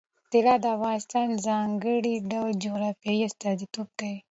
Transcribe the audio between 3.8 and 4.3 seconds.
کوي.